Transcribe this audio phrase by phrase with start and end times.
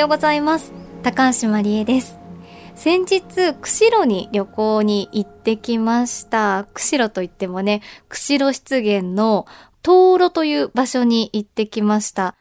[0.00, 0.72] ようございます。
[1.02, 2.16] 高橋真理恵です。
[2.74, 6.66] 先日釧路に旅行に行ってきました。
[6.72, 9.46] 釧路といってもね釧路湿原の
[9.82, 12.34] 灯籠という場所に行ってきました。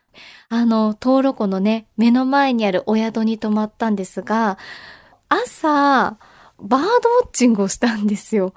[0.48, 4.58] あの灯籠湖のね目の前にあるお宿に泊まったんですが
[5.28, 6.18] 朝
[6.62, 8.54] バードウォッチングをしたんですよ。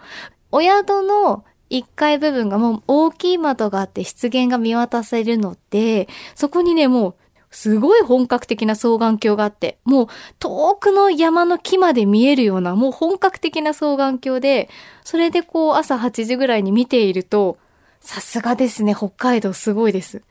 [0.53, 7.15] お宿の1階部分がもう大きい窓があって湿原が見渡せるのでそこにねもう
[7.53, 10.07] すごい本格的な双眼鏡があって、もう
[10.39, 14.71] 遠くの山の木まで見えるような、もう本格的な双眼鏡で、
[15.05, 17.59] それでこう朝8時ぐらいに見ていると、
[18.01, 20.23] さすがですね、北海道すごいです。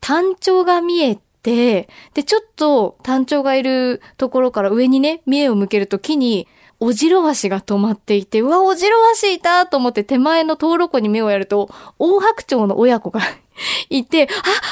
[0.00, 6.46] 単調が見えて、で、ちょっと単調がいるところから上にね、目を向けると木に、
[6.78, 11.68] オジロワシが止まっていて、うわ、オジロワシいたと思って手前の灯籠湖に目をやると、
[11.98, 13.20] 大白鳥の親子が
[13.90, 14.26] いて、あ、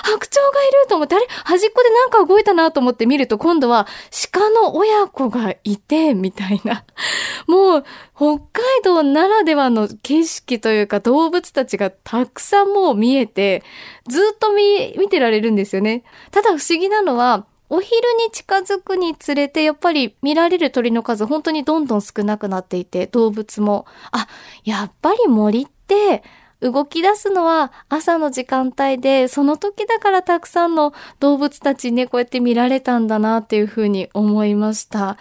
[0.06, 3.86] 白鳥がいると思って、あれ端っこでなんか動いたなと思って見ると、今度は
[4.32, 6.84] 鹿の親子がいて、みたいな。
[7.46, 7.84] もう、
[8.16, 8.42] 北海
[8.84, 13.62] 道ならではの景色というか動物たちがたくさんもう見えて、
[14.08, 16.04] ずっと見、見てられるんですよね。
[16.30, 24.26] ただ不思議なのは、お昼に近づくにつれて、やっぱり見られる鳥の数本当にどんどん少なくなっていて、動物も、あ、
[24.64, 26.22] やっぱり森って
[26.60, 35.16] 動き出すのは朝の時間帯で、その時だからたくさんの動物たちね、こうやって見られたんだなっていうふうに思いました。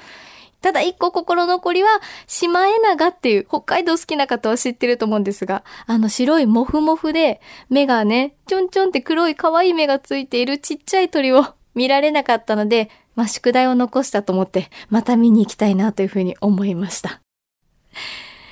[0.62, 1.90] ただ一個心残りは、
[2.26, 17.22] シマエナガっていう北海道好きな方は知ってると思うんですが、あの白いモフモフで、目がね、ちょんちょんって黒い可愛い目がついているちっちゃい鳥を見られなかったので、まあ、宿題を残したと思って、また見に行きたいなというふうに思いました。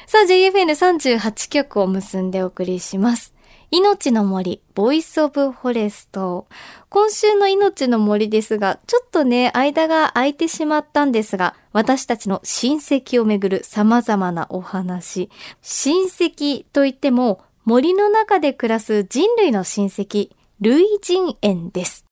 [0.07, 3.33] さあ、JFN38 曲を結んでお送りします。
[3.71, 6.45] 命の森、ボイスオブフォレスト。
[6.89, 15.31] 今週の命の森ですが、ちょっとね、間が空いてしまったんですが、私たちの親戚をめぐる様々なお話。
[15.63, 20.29] 親戚といっても、森の中で暮らす人類の親戚、
[20.61, 22.05] 類人猿です。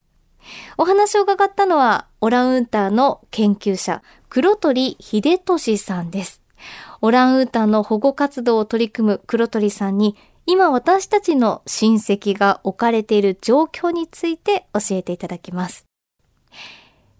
[0.76, 6.43] お話を伺ったのは、オランウータンの研究者、黒鳥英俊さんです。
[7.04, 10.16] オランウータンの保護活動を取り組む黒鳥さんに、
[10.46, 15.84] 今私たちの親戚が置かれている状況について教えていただきます。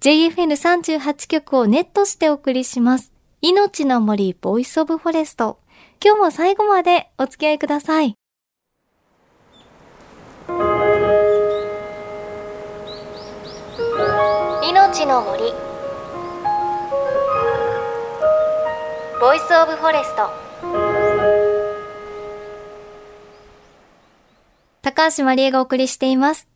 [0.00, 3.12] JFN38 曲をネットしてお送りします。
[3.42, 5.58] 命の森ボイスオブフォレスト。
[6.02, 8.14] 今日も最後までお付き合いください。
[14.66, 15.73] 命の森
[19.24, 20.28] ボイスオブフォレスト。
[24.82, 26.46] 高橋万里恵がお送りしています。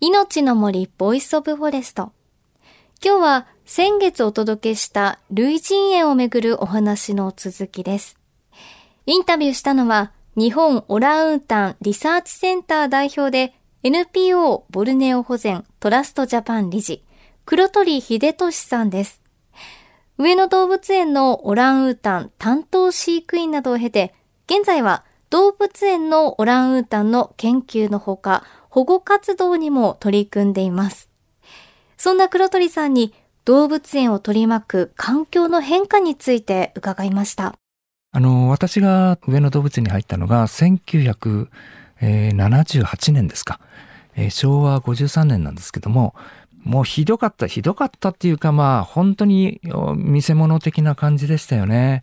[0.00, 2.10] 命の森ボイスオブフォレスト。
[3.00, 8.18] 今日は先月お届けした類人猿をめぐるお話の続きです。
[9.06, 13.54] インタビューしたのは日本オランウータンリサーチセンター代表で
[13.84, 17.04] NPO ボルネオ保全トラストジャパン理事
[17.44, 19.25] 黒鳥秀俊さんです。
[20.18, 24.14] 上野動物園のオランウータン担当飼育員などを経て、
[24.46, 31.10] 現在は動物園のオランウータンの研究のほか、保護活動にも取り組んでいます。
[31.98, 33.12] そんな黒鳥さんに
[33.44, 37.54] 動物園を取り巻く環境の変化について伺いました。
[38.12, 41.48] あの、私が上野動物園に入ったのが1978
[43.12, 43.60] 年ですか。
[44.30, 46.14] 昭和53年なんですけども、
[46.66, 49.60] もうひどかった、ひどかったっていうかまあ本当に
[49.94, 52.02] 見せ物的な感じでしたよね。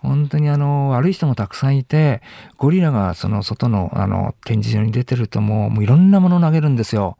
[0.00, 2.20] 本当にあの悪い人もたくさんいて、
[2.58, 7.16] ゴリラがその外のあの展示場に出てるともうもういろんなもの投げるんですよ。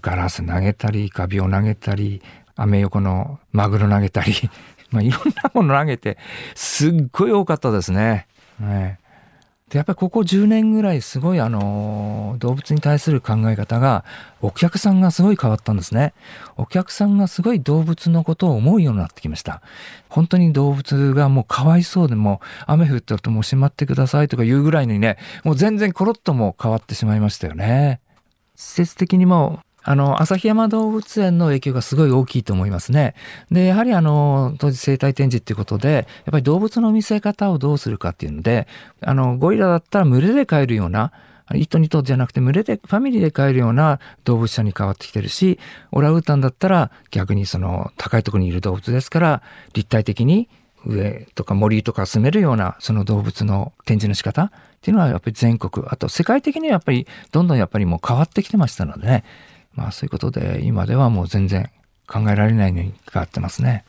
[0.00, 2.22] ガラス投げたり、カビを投げたり、
[2.54, 4.32] アメ横のマグロ投げたり、
[4.90, 6.16] まあいろんなもの投げて、
[6.54, 8.26] すっごい多かったですね。
[8.58, 8.98] ね
[9.70, 14.04] でやっぱりここ10年ぐらいすごいあの動物に対する考え方が
[14.40, 16.14] お客さんがすごい変わったんですね。
[16.56, 19.62] お客さんがすごい動物のことを思うようになってきました。
[20.08, 28.00] 本当に動物がもうかわいそうでも雨降ってるともうしまってくださいとか言うぐらいにね、もう全然コロッとも変わってしまいましたよね。
[28.54, 33.14] 施設的にもあの、旭山動物園の影響がすごい大きいと思いますね。
[33.52, 38.66] で、やはりあの、当時生態展示っていうことで、やっぱり動物の見せ方をどうするかっていうので、
[39.00, 41.12] あの、ゴリラだったら群れで飼えるような、
[41.54, 45.60] 一頭二頭じゃなくて群れで、ファミリーで飼えるような動物舎に変わってきてるし、
[45.92, 49.42] オラウータンだったら逆にその高いところにいる動物ですから、
[49.72, 50.48] 立体的に
[50.84, 54.50] 上とか森とか住めるようなその動物の展示の仕方っ
[54.80, 59.24] ていうのはやっぱり全国、あと世界的にはやっぱりどんどんやっぱりもう変わってきてましたのでね。
[59.76, 61.70] まあそういうことで今ではもう全然
[62.08, 63.84] 考えられないのに変わってますね。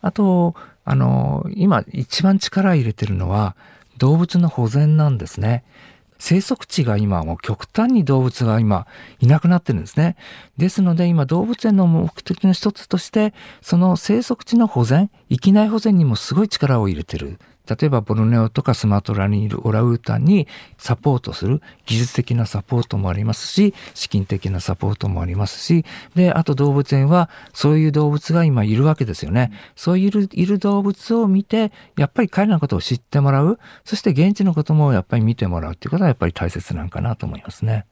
[0.00, 0.54] あと、
[0.84, 3.56] あの、今一番力入れてるのは
[3.96, 5.64] 動物の保全なんですね。
[6.18, 8.86] 生息地が今もう極端に動物が今
[9.18, 10.16] いなくなってるんですね。
[10.56, 17.38] ですので今動物園の目的の一つとしてその生息地の保全、域内保全にもすごい力を入れてる
[17.68, 20.46] 例えばボルネオとかスマトラにいるオラウータンに
[20.76, 25.84] サポートする技術的なサポートもありますし、資金的なサポートもありますし、
[26.14, 29.50] で、あと動物園はそういう動物が今いるわけですよね。
[29.76, 37.86] そういういる動物を見て、やっぱり彼らのことを知ってもらう、そして現地のこともやっぱり見てもらうっていうことはやっぱり大切なんかなと思いますね。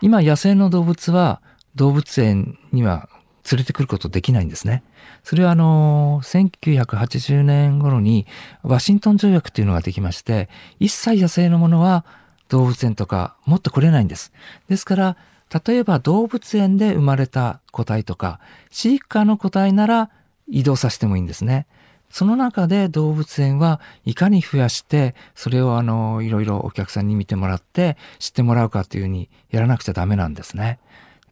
[0.00, 1.42] 今野生の動物は
[1.74, 3.08] 動物園には
[3.50, 4.82] 連れてくることできないんですね。
[5.24, 8.26] それはあの、1980年頃に
[8.62, 10.48] ワシントン条約というのができまして、
[10.78, 12.04] 一切野生のものは
[12.48, 14.32] 動物園とか持ってこれないんです。
[14.68, 15.16] ですから、
[15.66, 18.40] 例えば動物園で生まれた個体とか、
[18.70, 20.10] 飼育下の個体なら
[20.48, 21.66] 移動させてもいいんですね。
[22.12, 30.78] その中で動物園はいかに増やして、それをあの、いろいろお客さんに見てもらって知ってもらうかというふうにやらなくちゃダメなんですね。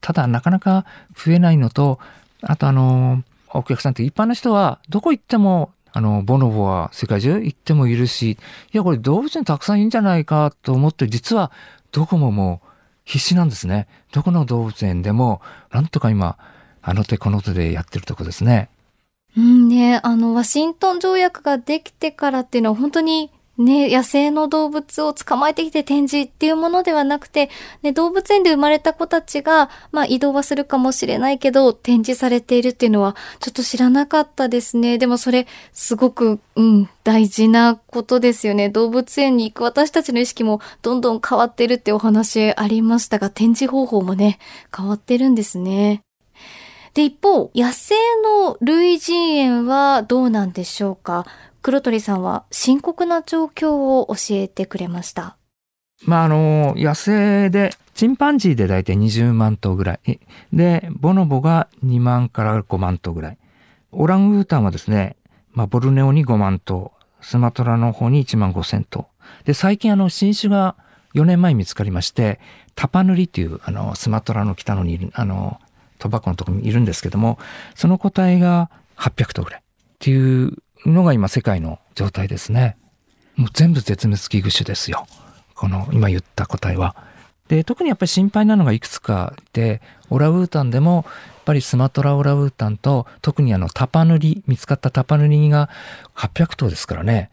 [0.00, 1.99] ただなかなか増えないのと、
[2.43, 8.37] あとあの、お客さんって一般の人はどこ行ってもあの、ボノボは世界中行ってもいるし、い
[8.76, 11.50] や、これ動物園たくさんいるんじゃないかと思って、実は
[11.93, 12.69] どこももう
[13.05, 13.88] 必死なんですね。
[14.12, 15.41] どこの動物園でも、
[15.73, 16.38] なんとか今、
[16.82, 18.70] あの手この手でやってるとこですね。
[19.37, 23.31] うんね、あの、ワシントン条約ができてからっていうのは本当に
[23.61, 27.51] ね、野生の動物を捕まえてきて展示っていうものではなくて、
[27.83, 34.97] ね、動物園で生まれた子たちが、まあ移動はするかもしれないけど、展示されているっていうのは、ちょっと知らなかったですね。
[34.97, 38.71] でもそれ、すごく、うん、大事なことですよね。
[38.71, 44.39] 動物園に行く私たちの意識もどんどん変わってるってお話ありましたが、展示方法もね、
[44.75, 46.03] 変わってるんですね。
[46.95, 51.25] で、一方、野生の類人猿はどうなんでしょうか？
[51.62, 55.37] 黒鳥さんは深刻な状況を教えてくれました。
[56.07, 60.21] まあ、あの、野生で、チンパンジーでだいたい20万頭ぐらい。
[60.53, 63.39] で、ボノボが2万から5万頭ぐらい。
[63.93, 65.17] オランウータンはですね、
[65.53, 66.93] まあ、ボルネオに5万頭。
[67.21, 69.09] スマトラの方に1万5千頭。
[69.45, 70.77] で、最近あの、新種が
[71.15, 72.41] 4年前見つかりまして、
[72.75, 75.61] タパヌリっていう、あの、スマトラの北のにいる、あの、
[75.99, 77.39] トバコのところにいるんですけども、
[77.75, 79.61] その個体が800頭ぐらい。
[79.61, 79.62] っ
[79.99, 82.77] ていうのが今世界の状態ですね。
[83.37, 85.06] もう全部絶滅危惧種ですよ。
[85.55, 86.97] この今言った答えは。
[87.49, 95.69] で、特にやっぱり心配なのがいくつかで、オラウータンでも、やっぱりスマトラオラウータンと、特にあのタパヌリ、見つかったタパヌリが
[96.15, 97.31] 800頭ですからね。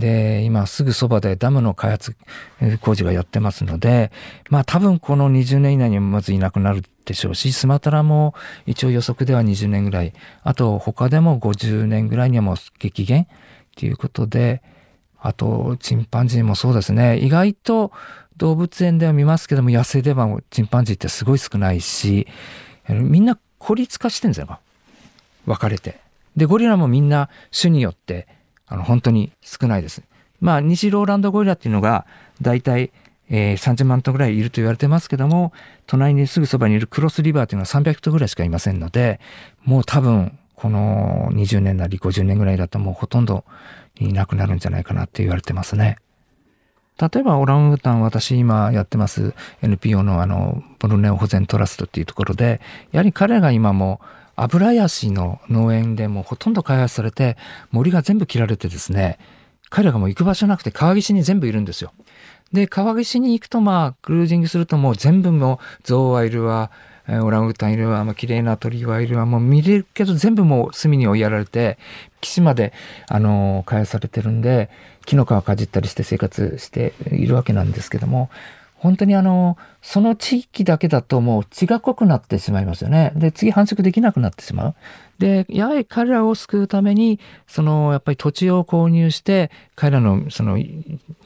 [0.00, 2.16] で、今すぐそばでダムの開発
[2.80, 4.10] 工事がやってますので、
[4.48, 8.34] まあ多分この20年以内にまずいなくなるでしょうし、スマトラも
[8.66, 10.12] 一応予測では20年ぐらい、
[10.42, 13.26] あと他でも50年ぐらいにはもう激減っ
[13.76, 14.62] ていうことで、
[15.20, 17.92] あとチンパンジーもそうですね、意外と
[18.36, 22.26] 動物園では見ますけども、野生ではチンパンジーってすごい少ないし、
[22.88, 24.58] みんな孤立化してるんですよ。
[25.44, 26.00] 分かれて。
[26.36, 28.26] で、ゴリラもみんな種によって
[28.70, 30.02] あの、本当に少ないです。
[30.40, 32.06] まあ、西ローランドゴリラっていうのが、
[32.40, 32.90] だいたい、
[33.28, 35.52] えー、30万頭ぐらいいると言われてますけども、
[35.86, 39.20] 隣にすぐそばにいるクロスリバーというのは300頭ぐらいしかいませんので、
[39.64, 43.44] もう多分、この20年なり50年ぐらいだともうほとんど
[43.98, 45.96] いなくなるんじゃないかなって言われてますね。
[47.00, 52.60] 例えばオランウータン、私今やってます NPO のあの、ボルネオ保全トラストっていうところで、
[52.92, 54.00] やはり彼が今も
[54.40, 57.36] アブラヤシの農園でもほとんど開発されて、
[57.70, 59.18] 森が全部切られてですね、
[59.68, 61.92] 彼らがもう行く場所なくて川岸に全部いるんですよ。
[62.50, 66.70] で、川岸に行くとまあ、クルージングするともう全部もう、ゾウはいるわ、
[67.06, 71.76] オランウータンいるわ、まあ、綺麗な鳥はいるわ、もう見れるけど全部もう隅に追いやられて、
[72.22, 72.72] 岸まで、
[73.08, 74.70] あの、開発されてるんで、
[75.04, 78.30] 木の皮かじったりして生活しているわけなんですけども、
[78.80, 83.12] 本当にあの、その地域だけだともう血が濃くなってしまいますよね。
[83.14, 84.74] で、次繁殖できなくなってしまう。
[85.18, 90.58] で、やはり彼らを救うために、その、やっぱり土地を購入して、彼らの、その、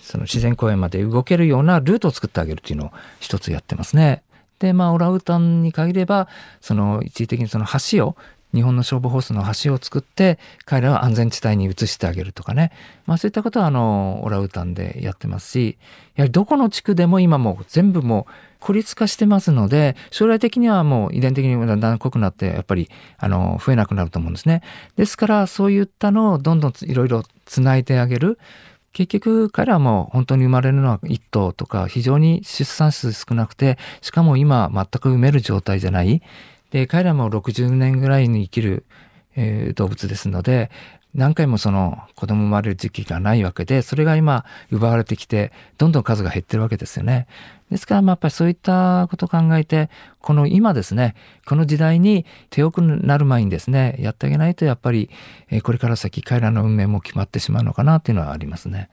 [0.00, 4.25] その自然公園まで動けるようなルートを作ってあげるっていうのを一つやってますね。
[4.58, 6.26] で、まあ、オラウータンに限れば、
[6.61, 8.16] その、一時的にその橋を
[8.54, 12.73] 日本の消防ホースの橋を作って彼らは安全地帯に移してあげるとかね、
[13.06, 15.78] まあ、そういったことはあのオラウータンでやってますし
[16.14, 24.62] やはりどこの地区でも今もう全部もう孤立化してますので将来的にはもう遺伝的にだんだん濃くなってやっぱりあの増えなくなると思うんですね。
[24.96, 28.38] ですからそういったのをどんどんいろいろつないであげる
[28.94, 36.23] 結局彼らも本当に生まれるのは1頭とか非常に出産数少なくて、しかも今全く産める状態じゃない。
[36.74, 38.84] で、彼らも60年ぐらいに生きる、
[39.36, 40.72] えー、動物ですので、
[41.14, 47.28] 何回もその子供生まれる時期がないわけで、それが今奪われてきて、どんどん数が減ってるわけですよね。
[47.70, 49.88] ですから、まあ、やっぱりそういったことを考えて、
[50.18, 51.14] この今ですね、
[51.46, 55.10] この時代に手遅くなる前にですね、やってあげないと、やっぱり
[55.50, 58.90] え、これから先彼らの運命も決まってしまうのかなっていうのはありますね。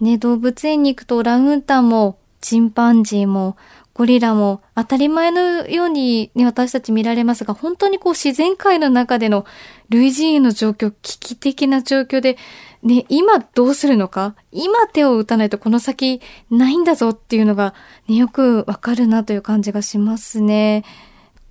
[0.00, 3.56] ね、動物園に行くとオランウータンもチンパンジーも
[3.94, 9.44] ゴリラも当たり前のように、ね、私たち見られますが、本当にこう自然界の中での
[9.90, 12.38] 類人猿の状況、危機的な状況で、
[12.82, 16.20] ね、今どうするのか今手を打たないとこの先
[16.50, 17.74] ないんだぞっていうのが、
[18.08, 20.84] ね、よくわかるなという感じがしますね。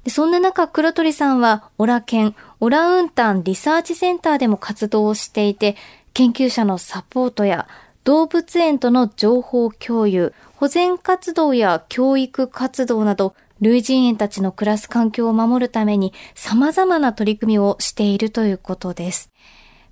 [0.08, 5.76] そんな中、黒鳥さんは、オラケン、オラウンタンリサーチセンターでも活動をしていて、
[6.14, 7.68] 研究者のサポートや
[8.04, 19.32] 動物園との情報共有、保全活動や教育活動など、類人猿たちの暮らす環境を守るために様々な取り組みをしているということです。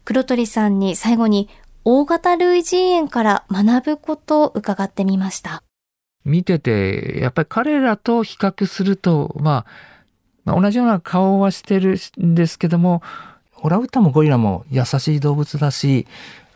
[0.06, 1.50] 黒鳥さんに最後に
[1.86, 5.62] 大型類人猿から学ぶことを伺ってみました。
[6.26, 9.66] 見てて、やっぱり彼らと比較すると、まあ、
[10.46, 13.04] まあ、同じような顔はしてるんですけども、
[13.62, 16.08] オラウータンもゴリラも優しい動物だし、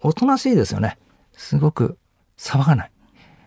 [0.02, 0.98] おとなしいですよね。
[1.34, 1.98] すごく
[2.38, 2.92] 騒がない。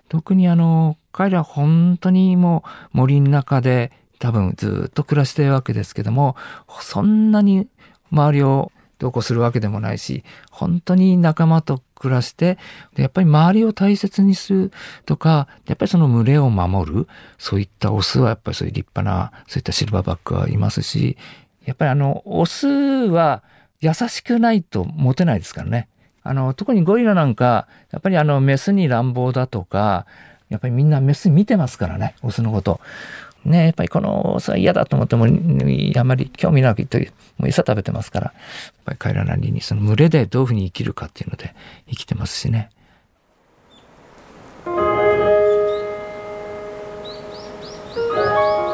[0.09, 2.63] 特にあの、彼ら本当にも
[2.95, 6.37] う森の中で多分ずっと暮らしてるわけですけども、
[6.81, 7.69] そんなに
[8.11, 12.59] 周りをどうこうするわけでもないし、本当に仲間と暮らして、
[12.97, 14.73] やっぱり周りを大切にする
[15.05, 21.17] とか、やっぱりその群れを守る、そういったオスはやっぱりそういう立派な、そういったシルバーバックはいますし、
[21.65, 23.43] やっぱりあの、オスは
[23.81, 25.89] 優しくないとモテないですからね。
[26.29, 30.07] あの、特にゴリラなんか、やっぱりあの、メスに乱暴だとか、
[30.49, 32.81] やっぱりみんなメス見てますからね、オスのこと。
[33.45, 38.35] ね、やっぱりこのオスは嫌だと思っても、あまり興味なくて、もう餌食べてますから、やっ
[38.85, 41.55] ぱり彼らなりにその群れでどういうふうに生きるかっていうので
[41.89, 42.71] 生きてますしね。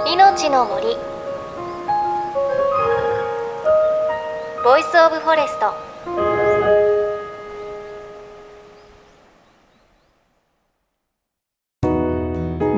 [0.06, 0.86] 命の森
[4.64, 5.91] ボイスオブフォレスト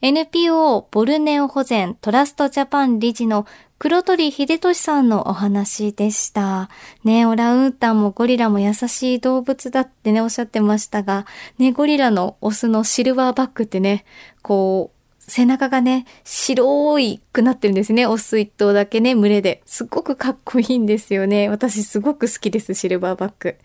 [0.00, 3.46] NPO ボルネオ保全トラストジャパン理事の
[3.78, 6.70] 黒鳥英俊さんのお話でした。
[7.04, 11.26] ね、オランウータンもゴリラも優しい動物だってね、おっしゃってましたが、
[11.58, 14.04] ね、ゴリラのオスのシルバーバックってね、
[14.42, 14.96] こう、
[15.30, 18.06] 背中がね、白いくなってるんですね。
[18.06, 19.60] オス一頭だけね、群れで。
[19.66, 21.48] すっごくかっこいいんですよね。
[21.48, 23.56] 私すごく好きです、シルバーバック。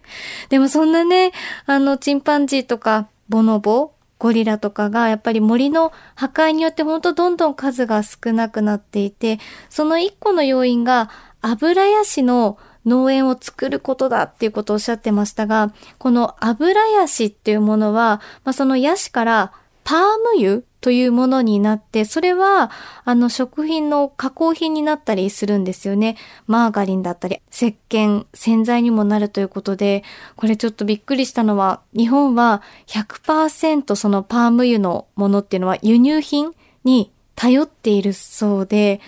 [0.50, 1.32] でもそんなね、
[1.68, 11.10] あの、チンパンジーとか、ボノボ、ゴリラとかがやっぱり森の破壊によってほんとどんどん数が少なくなっていて、その一個の要因が
[11.42, 22.72] 油ヤシの農園を作ることだっていうことをおっしゃってましたが、この油ヤシっていうものは、まあ、そのヤシからパーム油というものになって、それは、
[23.06, 26.18] あの、食品の加工品になったりするんですよね。
[26.48, 30.04] マーガリンだったり、石鹸、洗剤にもなるということで、
[30.36, 36.52] これちょっとびっくりしたのは、日本は100%そのパーム油のものっていうのは輸入品
[36.84, 39.02] に頼っているそうで、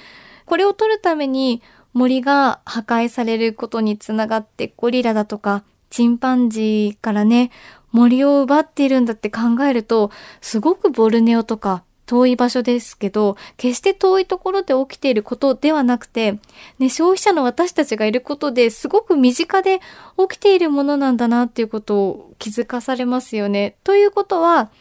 [0.45, 1.61] これを取るために
[1.93, 5.63] 森が破壊されることにつながってゴリラだとか
[5.93, 7.51] チンパンジーからね、
[7.91, 10.09] 森を奪っているんだって考えると、
[10.41, 16.39] すごくボルネオとか遠い場所ですけど、決して遠いところで起きていることではなくて、
[16.79, 19.81] ね、消費者の私たちがいることですごく身近で
[20.17, 23.75] 起きているものなんだなっていうことを気づかされますよね。
[23.83, 24.71] ということは、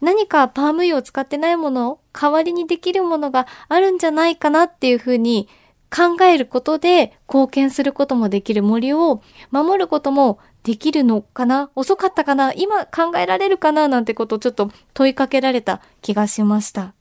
[0.00, 5.48] 何かパーム油を使ってないものを代わりにできるものがあるんじゃないかなっていうふうに
[5.90, 11.70] 考えることで貢献することもできる森を守ることもできるのかな？
[11.74, 12.52] 遅かったかな？
[12.52, 13.88] 今考えられるかな？
[13.88, 16.94] なんてことをちょっと問いかけられた気がしました。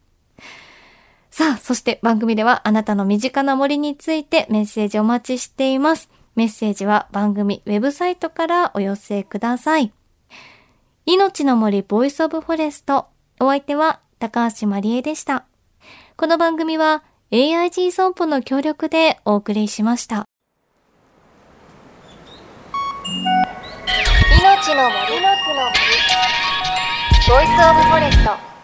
[1.31, 6.09] さあ、そして番組ではあなたの身近な森についてメッセージお待ちしています。
[6.35, 9.91] メッセージは番組ウェブサイトからお寄せください。
[11.05, 13.07] 命の森 Voice of Forest。
[13.39, 15.45] お相手は高橋まりえでした。
[16.17, 20.28] この番組は AIG 損保の協力でお送りしました。
[24.69, 25.73] 命の木の森
[27.27, 28.58] ボイスオブフォレスト。